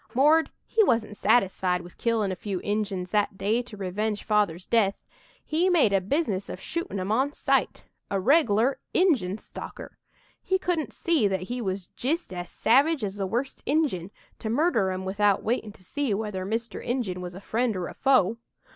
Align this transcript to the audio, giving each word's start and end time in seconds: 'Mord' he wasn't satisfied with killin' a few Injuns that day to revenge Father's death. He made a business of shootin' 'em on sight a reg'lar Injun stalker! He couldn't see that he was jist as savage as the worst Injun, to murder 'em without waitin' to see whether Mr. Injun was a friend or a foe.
'Mord' 0.15 0.49
he 0.65 0.83
wasn't 0.83 1.15
satisfied 1.15 1.81
with 1.81 1.99
killin' 1.99 2.31
a 2.31 2.35
few 2.35 2.57
Injuns 2.63 3.11
that 3.11 3.37
day 3.37 3.61
to 3.61 3.77
revenge 3.77 4.23
Father's 4.23 4.65
death. 4.65 4.95
He 5.45 5.69
made 5.69 5.93
a 5.93 6.01
business 6.01 6.49
of 6.49 6.59
shootin' 6.59 6.99
'em 6.99 7.11
on 7.11 7.33
sight 7.33 7.83
a 8.09 8.19
reg'lar 8.19 8.79
Injun 8.95 9.37
stalker! 9.37 9.99
He 10.41 10.57
couldn't 10.57 10.91
see 10.91 11.27
that 11.27 11.41
he 11.43 11.61
was 11.61 11.85
jist 11.85 12.33
as 12.33 12.49
savage 12.49 13.03
as 13.03 13.17
the 13.17 13.27
worst 13.27 13.61
Injun, 13.67 14.09
to 14.39 14.49
murder 14.49 14.89
'em 14.89 15.05
without 15.05 15.43
waitin' 15.43 15.71
to 15.73 15.83
see 15.83 16.15
whether 16.15 16.47
Mr. 16.47 16.83
Injun 16.83 17.21
was 17.21 17.35
a 17.35 17.39
friend 17.39 17.75
or 17.75 17.85
a 17.87 17.93
foe. 17.93 18.37